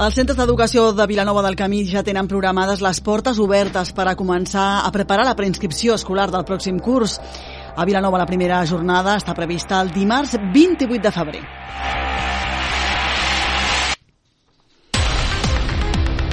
[0.00, 4.14] Els centres d'educació de Vilanova del Camí ja tenen programades les portes obertes per a
[4.16, 7.18] començar a preparar la preinscripció escolar del pròxim curs.
[7.76, 11.42] A Vilanova la primera jornada està prevista el dimarts 28 de febrer.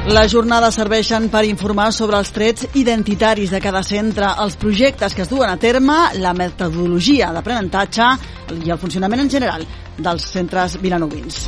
[0.10, 5.28] Les jornades serveixen per informar sobre els trets identitaris de cada centre, els projectes que
[5.28, 8.07] es duen a terme, la metodologia d'aprenentatge
[8.64, 9.68] i el funcionament en general
[10.00, 11.44] dels centres vilanovins.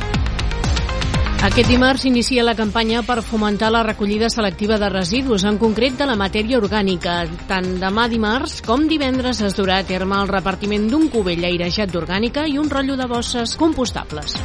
[1.42, 6.06] Aquest dimarts inicia la campanya per fomentar la recollida selectiva de residus, en concret de
[6.06, 7.16] la matèria orgànica.
[7.48, 12.46] Tant demà dimarts com divendres es durà a terme el repartiment d'un cubell airejat d'orgànica
[12.46, 14.38] i un rotllo de bosses compostables.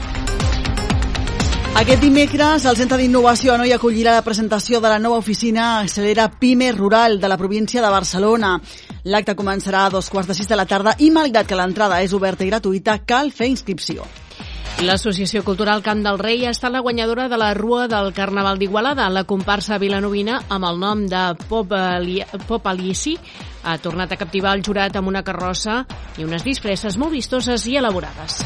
[1.78, 6.32] Aquest dimecres, el Centre d'Innovació a Noi acollirà la presentació de la nova oficina Accelera
[6.34, 8.56] Pime Rural de la província de Barcelona.
[9.06, 12.18] L'acte començarà a dos quarts de sis de la tarda i, malgrat que l'entrada és
[12.18, 14.02] oberta i gratuïta, cal fer inscripció.
[14.78, 19.08] L'Associació Cultural Camp del Rei ha estat la guanyadora de la Rua del Carnaval d'Igualada.
[19.10, 23.16] La comparsa vilanovina, amb el nom de Pop, Ali Pop Alici,
[23.64, 25.80] ha tornat a captivar el jurat amb una carrossa
[26.22, 28.38] i unes disfresses molt vistoses i elaborades.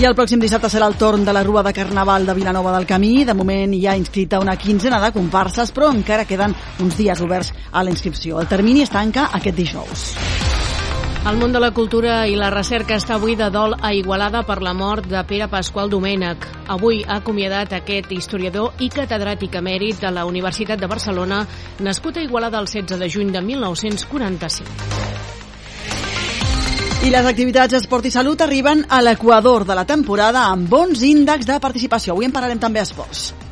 [0.00, 2.88] I el pròxim dissabte serà el torn de la Rua de Carnaval de Vilanova del
[2.88, 3.26] Camí.
[3.28, 7.52] De moment hi ha inscrita una quinzena de comparses, però encara queden uns dies oberts
[7.70, 8.40] a la inscripció.
[8.40, 10.14] El termini es tanca aquest dijous.
[11.28, 14.62] El món de la cultura i la recerca està avui de dol a Igualada per
[14.64, 16.46] la mort de Pere Pasqual Domènech.
[16.72, 21.42] Avui ha acomiadat aquest historiador i catedràtic emèrit de la Universitat de Barcelona,
[21.84, 24.72] nascut a Igualada el 16 de juny de 1945.
[27.04, 31.44] I les activitats Esport i Salut arriben a l'equador de la temporada amb bons índexs
[31.52, 32.16] de participació.
[32.16, 33.47] Avui en parlarem també a esports.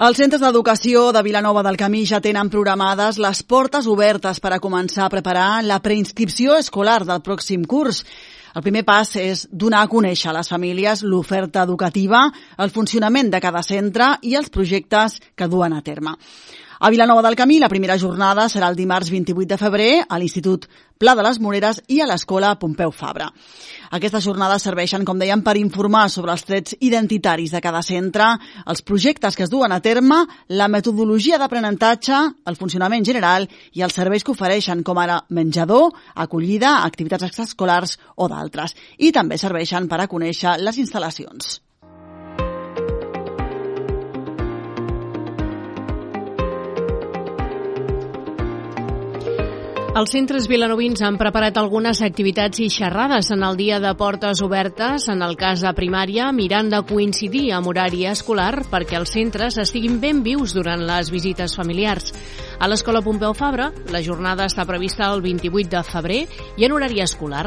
[0.00, 4.58] Els centres d'educació de Vilanova del Camí ja tenen programades les portes obertes per a
[4.64, 7.98] començar a preparar la preinscripció escolar del pròxim curs.
[8.56, 12.22] El primer pas és donar a conèixer a les famílies l'oferta educativa,
[12.56, 16.16] el funcionament de cada centre i els projectes que duen a terme.
[16.82, 20.62] A Vilanova del Camí, la primera jornada serà el dimarts 28 de febrer a l'Institut
[20.96, 23.26] Pla de les Moreres i a l'Escola Pompeu Fabra.
[23.98, 28.30] Aquestes jornades serveixen, com dèiem, per informar sobre els trets identitaris de cada centre,
[28.64, 33.44] els projectes que es duen a terme, la metodologia d'aprenentatge, el funcionament general
[33.76, 38.72] i els serveis que ofereixen, com ara menjador, acollida, activitats extraescolars o d'altres.
[38.96, 41.58] I també serveixen per a conèixer les instal·lacions.
[49.90, 55.08] Els centres vilanovins han preparat algunes activitats i xerrades en el dia de portes obertes,
[55.10, 59.98] en el cas de primària, mirant de coincidir amb horari escolar perquè els centres estiguin
[59.98, 62.14] ben vius durant les visites familiars.
[62.60, 66.18] A l'Escola Pompeu Fabra, la jornada està prevista el 28 de febrer
[66.60, 67.46] i en horari escolar.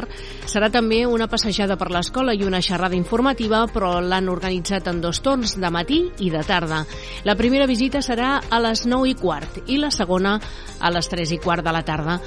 [0.50, 5.22] Serà també una passejada per l'escola i una xerrada informativa, però l'han organitzat en dos
[5.22, 6.82] torns, de matí i de tarda.
[7.22, 10.34] La primera visita serà a les 9 i quart i la segona
[10.80, 12.18] a les 3 i quart de la tarda.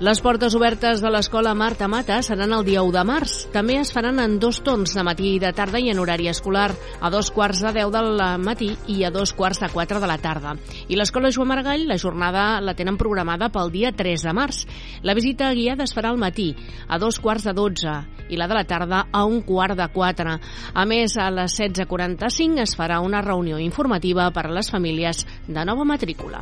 [0.00, 3.32] Les portes obertes de l'escola Marta Mata seran el dia 1 de març.
[3.52, 6.70] També es faran en dos tons de matí i de tarda i en horari escolar,
[6.72, 10.16] a dos quarts de 10 del matí i a dos quarts de 4 de la
[10.16, 10.54] tarda.
[10.88, 14.62] I l'escola Joan Maragall, la jornada la tenen programada pel dia 3 de març.
[15.04, 16.54] La visita guiada es farà al matí,
[16.88, 17.98] a dos quarts de 12
[18.32, 20.38] i la de la tarda a un quart de 4.
[20.72, 25.68] A més, a les 16.45 es farà una reunió informativa per a les famílies de
[25.68, 26.40] nova matrícula.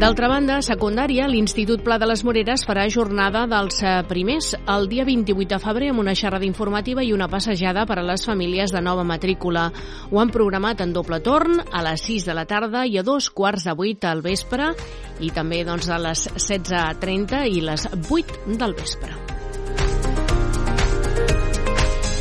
[0.00, 4.86] D'altra banda, a secundària, l'Institut Pla de les Moreres farà jornada dels eh, primers el
[4.88, 8.72] dia 28 de febrer amb una xerrada informativa i una passejada per a les famílies
[8.72, 9.66] de nova matrícula.
[10.08, 13.28] Ho han programat en doble torn a les 6 de la tarda i a dos
[13.28, 14.70] quarts de 8 al vespre
[15.20, 19.29] i també doncs, a les 16.30 i les 8 del vespre.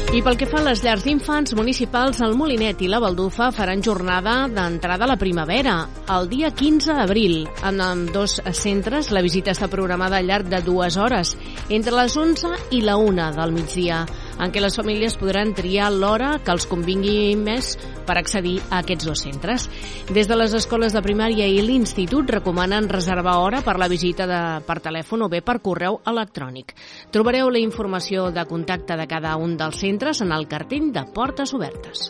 [0.09, 3.83] I pel que fa a les llars d'infants municipals, el Molinet i la Baldufa faran
[3.85, 5.75] jornada d'entrada a la primavera,
[6.15, 7.43] el dia 15 d'abril.
[7.69, 11.35] En dos centres, la visita està programada al llarg de dues hores,
[11.69, 14.01] entre les 11 i la 1 del migdia
[14.39, 17.75] en què les famílies podran triar l'hora que els convingui més
[18.07, 19.67] per accedir a aquests dos centres.
[20.09, 24.41] Des de les escoles de primària i l'institut recomanen reservar hora per la visita de,
[24.65, 26.73] per telèfon o bé per correu electrònic.
[27.11, 31.53] Trobareu la informació de contacte de cada un dels centres en el cartell de Portes
[31.53, 32.09] Obertes.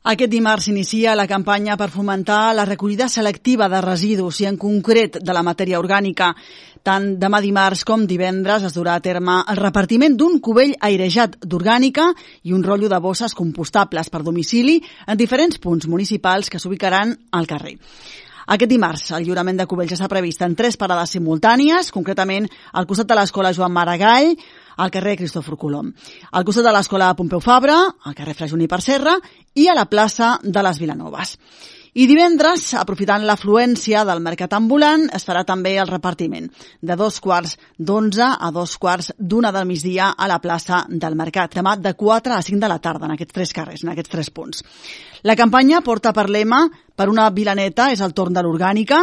[0.00, 5.18] Aquest dimarts s'inicia la campanya per fomentar la recollida selectiva de residus i en concret
[5.20, 6.30] de la matèria orgànica.
[6.82, 12.08] Tant demà dimarts com divendres es durà a terme el repartiment d'un cubell airejat d'orgànica
[12.48, 17.46] i un rotllo de bosses compostables per domicili en diferents punts municipals que s'ubicaran al
[17.46, 17.76] carrer.
[18.50, 23.06] Aquest dimarts el lliurament de cubells està previst en tres parades simultànies, concretament al costat
[23.06, 24.32] de l'escola Joan Maragall,
[24.82, 25.92] al carrer Cristòfor Colom,
[26.32, 27.76] al costat de l'escola Pompeu Fabra,
[28.10, 29.14] al carrer Frajuni per Serra
[29.54, 31.36] i a la plaça de les Vilanoves.
[31.90, 36.46] I divendres, aprofitant l'afluència del mercat ambulant, es farà també el repartiment
[36.86, 41.56] de dos quarts d'onze a dos quarts d'una del migdia a la plaça del mercat.
[41.58, 44.30] Demà de 4 a 5 de la tarda en aquests tres carrers, en aquests tres
[44.30, 44.62] punts.
[45.26, 46.62] La campanya porta per lema
[47.00, 48.98] per una vila neta és el torn de l'orgànica.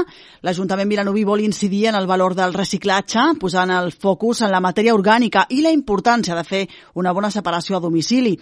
[0.46, 4.94] L'Ajuntament vilanoví vol incidir en el valor del reciclatge, posant el focus en la matèria
[4.94, 6.60] orgànica i la importància de fer
[7.02, 8.36] una bona separació a domicili.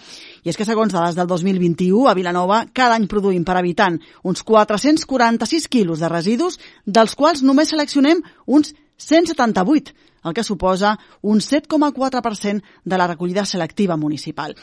[0.43, 4.43] I és que, segons dades del 2021, a Vilanova cada any produïm per habitant uns
[4.43, 12.61] 446 quilos de residus, dels quals només seleccionem uns 178, el que suposa un 7,4%
[12.83, 14.55] de la recollida selectiva municipal.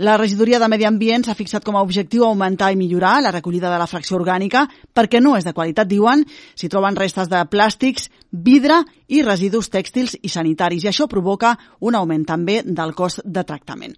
[0.00, 3.68] La regidoria de Medi Ambient s'ha fixat com a objectiu augmentar i millorar la recollida
[3.68, 4.62] de la fracció orgànica
[4.96, 6.22] perquè no és de qualitat, diuen,
[6.56, 8.78] si troben restes de plàstics, vidre
[9.12, 11.52] i residus tèxtils i sanitaris i això provoca
[11.84, 13.92] un augment també del cost de tractament.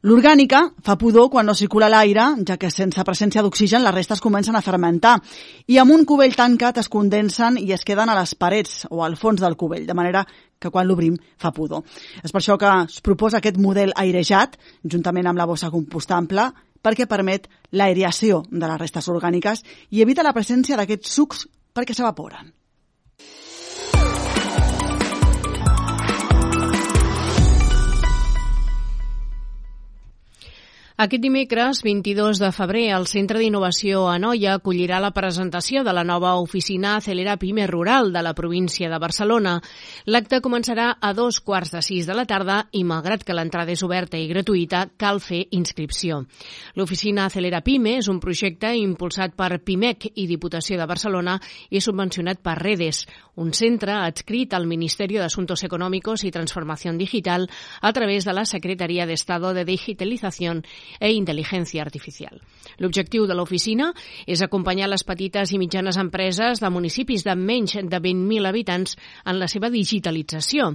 [0.00, 4.56] L'orgànica fa pudor quan no circula l'aire, ja que sense presència d'oxigen les restes comencen
[4.56, 5.18] a fermentar
[5.68, 9.18] i amb un cubell tancat es condensen i es queden a les parets o al
[9.20, 10.22] fons del cubell, de manera
[10.58, 11.84] que quan l'obrim fa pudor.
[12.24, 14.56] És per això que es proposa aquest model airejat,
[14.88, 16.48] juntament amb la bossa compostable,
[16.80, 19.60] perquè permet l'aereació de les restes orgàniques
[19.90, 21.44] i evita la presència d'aquests sucs
[21.76, 22.54] perquè s'evaporen.
[31.00, 36.02] Aquest dimecres, 22 de febrer, el Centre d'Innovació a Noia acollirà la presentació de la
[36.04, 39.54] nova oficina Acelera Pime Rural de la província de Barcelona.
[40.04, 43.80] L'acte començarà a dos quarts de sis de la tarda i, malgrat que l'entrada és
[43.80, 46.26] oberta i gratuïta, cal fer inscripció.
[46.76, 51.38] L'oficina Acelera Pime és un projecte impulsat per PIMEC i Diputació de Barcelona
[51.70, 53.06] i subvencionat per Redes,
[53.40, 57.48] un centre adscrit al Ministeri d'Assumptos Econòmics i Transformació Digital
[57.80, 60.60] a través de la Secretaria d'Estado de Digitalització
[60.98, 62.40] e intel·ligència artificial.
[62.80, 63.90] L'objectiu de l'oficina
[64.26, 69.38] és acompanyar les petites i mitjanes empreses de municipis de menys de 20.000 habitants en
[69.38, 70.72] la seva digitalització.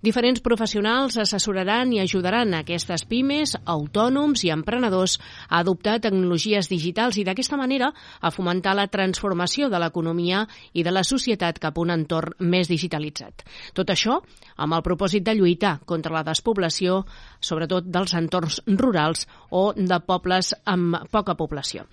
[0.00, 5.18] Diferents professionals assessoraran i ajudaran a aquestes pimes, autònoms i emprenedors
[5.48, 7.90] a adoptar tecnologies digitals i d'aquesta manera
[8.20, 12.70] a fomentar la transformació de l'economia i de la societat cap a un entorn més
[12.70, 13.42] digitalitzat.
[13.74, 14.20] Tot això
[14.56, 17.02] amb el propòsit de lluitar contra la despoblació,
[17.40, 21.84] sobretot dels entorns rurals o de pobles amb poca població.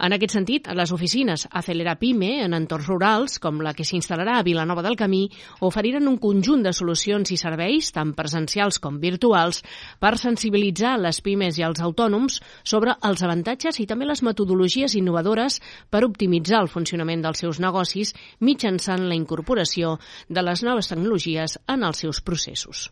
[0.00, 4.44] En aquest sentit, les oficines Acelera Pime en entorns rurals, com la que s'instal·larà a
[4.46, 5.22] Vilanova del Camí,
[5.66, 9.62] oferiran un conjunt de solucions i serveis, tant presencials com virtuals,
[10.00, 15.60] per sensibilitzar les pimes i els autònoms sobre els avantatges i també les metodologies innovadores
[15.90, 19.98] per optimitzar el funcionament dels seus negocis mitjançant la incorporació
[20.28, 22.88] de les noves tecnologies en els seus processos.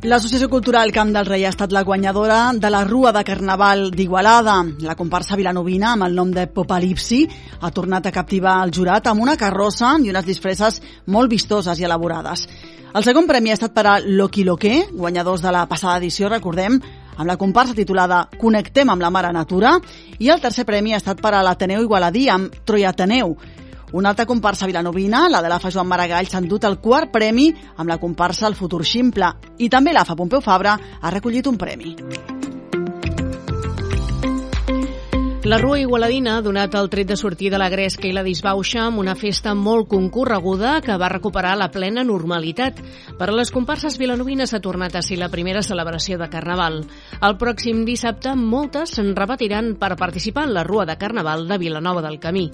[0.00, 4.54] L'Associació Cultural Camp del Rei ha estat la guanyadora de la Rua de Carnaval d'Igualada.
[4.80, 7.18] La comparsa vilanovina, amb el nom de Popalipsi,
[7.60, 11.84] ha tornat a captivar el jurat amb una carrossa i unes disfresses molt vistoses i
[11.84, 12.46] elaborades.
[12.96, 16.80] El segon premi ha estat per a Loki Loqué, guanyadors de la passada edició, recordem,
[17.18, 19.76] amb la comparsa titulada Connectem amb la mare natura,
[20.16, 23.36] i el tercer premi ha estat per a l'Ateneu Igualadí amb Troiateneu,
[23.92, 27.88] una altra comparsa vilanovina, la de l'AFA Joan Maragall, s'ha endut el quart premi amb
[27.88, 31.96] la comparsa El Futur Ximple i també l'AFA Pompeu Fabra ha recollit un premi.
[35.42, 38.82] La Rua Igualadina ha donat el tret de sortir de la Gresca i la Disbauxa
[38.84, 42.82] amb una festa molt concorreguda que va recuperar la plena normalitat.
[43.16, 46.82] Per a les comparses vilanovines ha tornat a ser la primera celebració de Carnaval.
[47.24, 52.04] El pròxim dissabte moltes se'n repetiran per participar en la Rua de Carnaval de Vilanova
[52.04, 52.50] del Camí.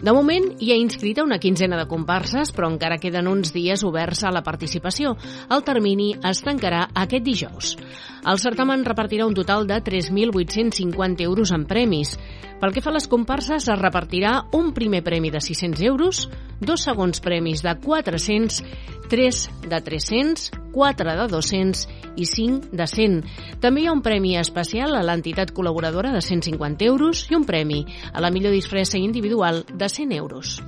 [0.00, 4.24] De moment hi ha inscrita una quinzena de comparses, però encara queden uns dies oberts
[4.24, 5.12] a la participació.
[5.52, 7.76] El termini es tancarà aquest dijous.
[8.20, 12.16] El certamen repartirà un total de 3.850 euros en premis.
[12.60, 16.26] Pel que fa a les comparses, es repartirà un primer premi de 600 euros,
[16.60, 18.60] dos segons premis de 400,
[19.08, 21.86] tres de 300, quatre de 200
[22.16, 23.20] i 5 de 100.
[23.64, 27.86] També hi ha un premi especial a l'entitat col·laboradora de 150 euros i un premi
[28.12, 30.60] a la millor disfressa individual de 100 euros.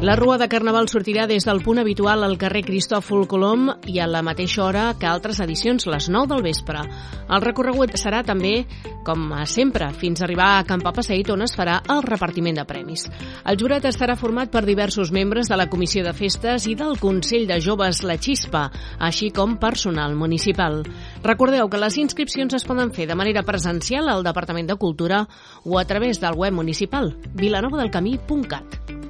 [0.00, 4.06] La Rua de Carnaval sortirà des del punt habitual al carrer Cristòfol Colom i a
[4.08, 6.80] la mateixa hora que altres edicions, les 9 del vespre.
[7.28, 8.64] El recorregut serà també,
[9.04, 13.04] com sempre, fins a arribar a Camp Passeït, on es farà el repartiment de premis.
[13.44, 17.44] El jurat estarà format per diversos membres de la Comissió de Festes i del Consell
[17.44, 20.80] de Joves La Xispa, així com personal municipal.
[21.28, 25.26] Recordeu que les inscripcions es poden fer de manera presencial al Departament de Cultura
[25.66, 29.09] o a través del web municipal vilanovadelcamí.cat.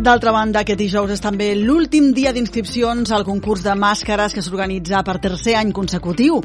[0.00, 5.02] D'altra banda, aquest dijous és també l'últim dia d'inscripcions al concurs de màscares que s'organitza
[5.04, 6.38] per tercer any consecutiu.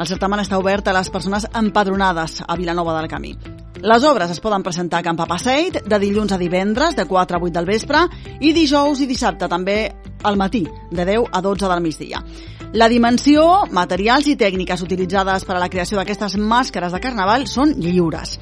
[0.00, 3.34] El certamen està obert a les persones empadronades a Vilanova del Camí.
[3.84, 7.42] Les obres es poden presentar a Camp Passeig de dilluns a divendres de 4 a
[7.42, 8.06] 8 del vespre
[8.40, 9.76] i dijous i dissabte també
[10.22, 12.24] al matí de 10 a 12 del migdia.
[12.72, 17.76] La dimensió, materials i tècniques utilitzades per a la creació d'aquestes màscares de carnaval són
[17.76, 18.38] lliures.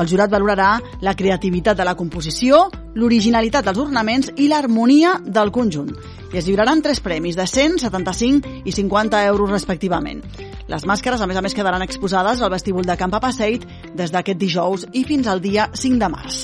[0.00, 2.62] El jurat valorarà la creativitat de la composició,
[2.96, 5.92] l'originalitat dels ornaments i l'harmonia del conjunt.
[6.32, 10.22] I es lliuraran tres premis de 100, 75 i 50 euros respectivament.
[10.70, 13.66] Les màscares, a més a més, quedaran exposades al vestíbul de Camp Passeig
[13.98, 16.40] des d'aquest dijous i fins al dia 5 de març.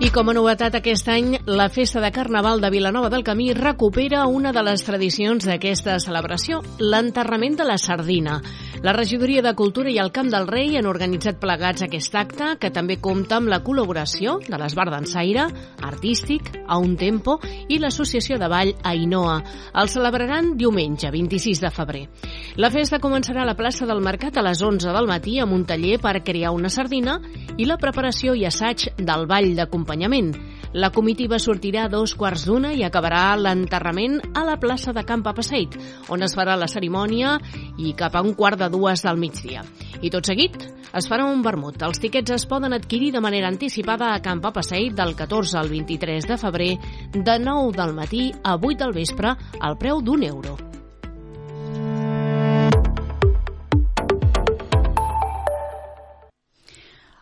[0.00, 4.22] I com a novetat aquest any, la Festa de Carnaval de Vilanova del Camí recupera
[4.26, 8.38] una de les tradicions d'aquesta celebració, l'enterrament de la sardina.
[8.82, 12.70] La Regidoria de Cultura i el Camp del Rei han organitzat plegats aquest acte, que
[12.72, 15.44] també compta amb la col·laboració de l'Esbar d'Ensaire,
[15.84, 17.34] Artístic, A un Tempo
[17.68, 19.34] i l'Associació de Ball Ainoa.
[19.82, 22.02] El celebraran diumenge, 26 de febrer.
[22.56, 25.66] La festa començarà a la plaça del Mercat a les 11 del matí amb un
[25.68, 27.18] taller per crear una sardina
[27.58, 30.32] i la preparació i assaig del ball d'acompanyament.
[30.72, 35.24] La comitiva sortirà a dos quarts d'una i acabarà l'enterrament a la plaça de Camp
[35.26, 35.74] Passeig,
[36.14, 37.40] on es farà la cerimònia
[37.76, 39.64] i cap a un quart de dues del migdia.
[40.00, 40.54] I tot seguit
[40.94, 41.82] es farà un vermut.
[41.82, 46.30] Els tiquets es poden adquirir de manera anticipada a Camp Passeig del 14 al 23
[46.30, 46.74] de febrer
[47.18, 50.54] de 9 del matí a 8 del vespre al preu d'un euro.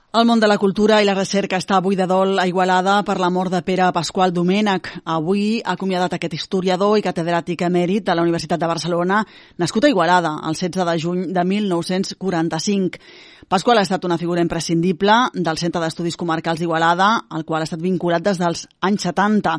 [0.09, 3.19] El món de la cultura i la recerca està avui de dol a Igualada per
[3.21, 4.87] la mort de Pere Pasqual Domènech.
[5.05, 9.19] Avui ha acomiadat aquest historiador i catedràtic emèrit de la Universitat de Barcelona,
[9.61, 13.03] nascut a Igualada, el 16 de juny de 1945.
[13.49, 17.85] Pasqual ha estat una figura imprescindible del Centre d'Estudis Comarcals d'Igualada, al qual ha estat
[17.85, 19.59] vinculat des dels anys 70.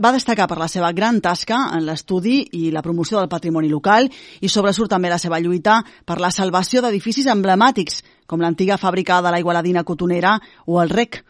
[0.00, 4.08] Va destacar per la seva gran tasca en l'estudi i la promoció del patrimoni local
[4.40, 9.34] i sobresurt també la seva lluita per la salvació d'edificis emblemàtics, com l'antiga fàbrica de
[9.34, 11.24] la Igualadina Cotonera o el REC.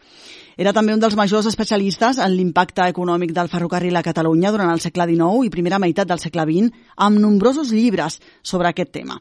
[0.61, 4.81] Era també un dels majors especialistes en l'impacte econòmic del ferrocarril a Catalunya durant el
[4.83, 6.69] segle XIX i primera meitat del segle XX,
[7.01, 9.17] amb nombrosos llibres sobre aquest tema.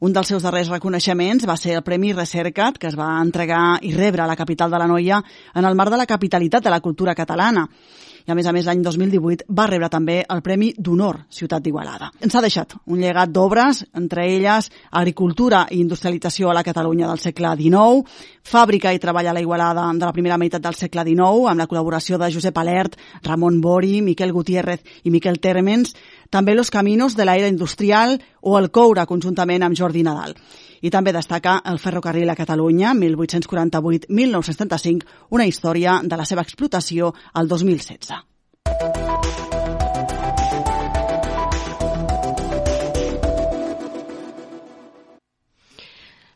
[0.00, 3.92] Un dels seus darrers reconeixements va ser el Premi Recercat, que es va entregar i
[3.94, 5.22] rebre a la capital de la Noia
[5.54, 7.68] en el marc de la capitalitat de la cultura catalana
[8.26, 12.10] i a més a més l'any 2018 va rebre també el Premi d'Honor Ciutat d'Igualada.
[12.22, 17.20] Ens ha deixat un llegat d'obres, entre elles agricultura i industrialització a la Catalunya del
[17.22, 18.06] segle XIX,
[18.42, 21.68] fàbrica i treball a la Igualada de la primera meitat del segle XIX, amb la
[21.70, 25.94] col·laboració de Josep Alert, Ramon Bori, Miquel Gutiérrez i Miquel Termens,
[26.32, 30.34] també Los Caminos de la Industrial o el Coure, conjuntament amb Jordi Nadal.
[30.82, 37.48] I també destaca el ferrocarril a Catalunya, 1848-1975, una història de la seva explotació al
[37.48, 39.01] 2016.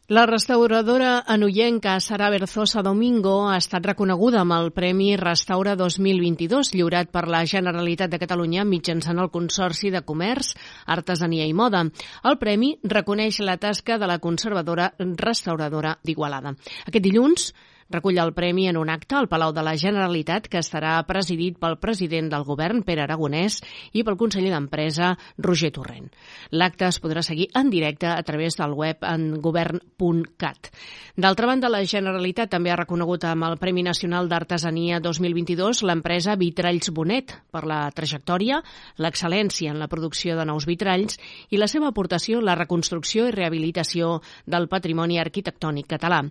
[0.08, 7.10] La restauradora anoyenca Sara Berzosa Domingo ha estat reconeguda amb el Premi Restaura 2022 lliurat
[7.10, 10.52] per la Generalitat de Catalunya mitjançant el Consorci de Comerç,
[10.86, 11.82] Artesania i Moda.
[12.22, 16.54] El premi reconeix la tasca de la conservadora restauradora d'Igualada.
[16.86, 17.50] Aquest dilluns
[17.90, 21.78] recull el premi en un acte al Palau de la Generalitat que estarà presidit pel
[21.82, 23.60] president del govern, Pere Aragonès,
[23.92, 26.08] i pel conseller d'Empresa, Roger Torrent.
[26.50, 30.70] L'acte es podrà seguir en directe a través del web en govern.cat.
[31.16, 36.90] D'altra banda, la Generalitat també ha reconegut amb el Premi Nacional d'Artesania 2022 l'empresa Vitralls
[36.92, 38.60] Bonet per la trajectòria,
[39.00, 41.16] l'excel·lència en la producció de nous vitralls
[41.50, 46.22] i la seva aportació a la reconstrucció i rehabilitació del patrimoni arquitectònic català.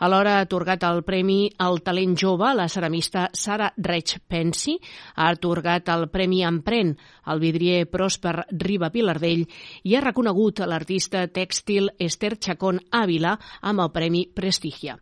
[0.00, 4.76] Alhora ha atorgat el Premi al Talent Jove, la ceramista Sara Reig Pensi,
[5.16, 6.94] ha atorgat el Premi Empren
[7.30, 9.44] al vidrier Pròsper Riba Pilardell
[9.84, 14.96] i ha reconegut l'artista tèxtil Esther Chacón Ávila amb el Premi Prestigia.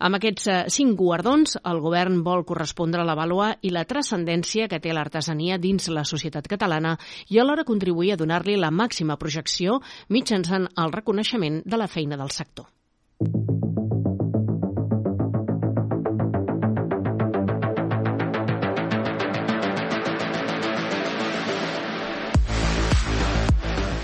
[0.00, 4.68] Amb aquests eh, cinc guardons, el govern vol correspondre a la vàlua i la transcendència
[4.68, 6.96] que té l'artesania dins la societat catalana
[7.28, 12.30] i alhora contribuir a donar-li la màxima projecció mitjançant el reconeixement de la feina del
[12.30, 12.68] sector.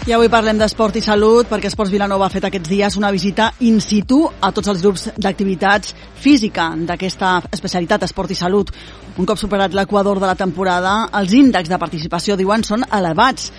[0.09, 3.51] I avui parlem d'esport i salut perquè Esports Vilanova ha fet aquests dies una visita
[3.69, 8.73] in situ a tots els grups d'activitats física d'aquesta especialitat esport i salut.
[9.21, 13.51] Un cop superat l'equador de la temporada, els índexs de participació, diuen, són elevats.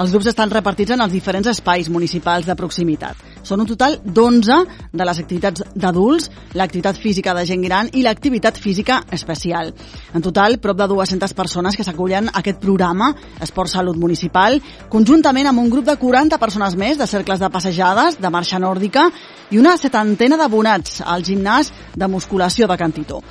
[0.00, 3.20] Els grups estan repartits en els diferents espais municipals de proximitat.
[3.42, 4.58] Són un total d'11
[4.92, 9.72] de les activitats d'adults, l'activitat física de gent gran i l'activitat física especial.
[10.14, 15.50] En total, prop de 200 persones que s'acullen a aquest programa Esport Salut Municipal, conjuntament
[15.50, 19.08] amb un grup de 40 persones més de cercles de passejades, de marxa nòrdica
[19.50, 23.22] i una setantena d'abonats al gimnàs de musculació de Cantitó.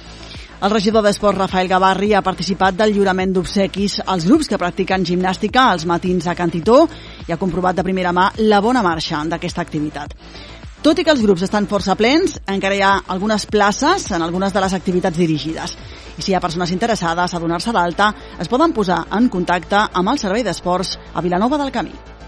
[0.59, 5.69] El regidor d'Esports, Rafael Gavarri, ha participat del lliurament d'obsequis als grups que practiquen gimnàstica
[5.71, 6.81] als matins a Cantitó
[7.29, 10.17] i ha comprovat de primera mà la bona marxa d'aquesta activitat.
[10.83, 14.51] Tot i que els grups estan força plens, encara hi ha algunes places en algunes
[14.51, 15.79] de les activitats dirigides.
[16.19, 20.11] I si hi ha persones interessades a donar-se d'alta, es poden posar en contacte amb
[20.11, 22.18] el Servei d'Esports a Vilanova del Camí.